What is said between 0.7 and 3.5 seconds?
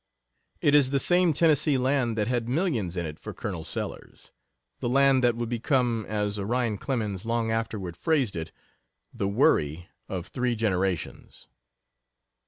is the same Tennessee land that had "millions in it" for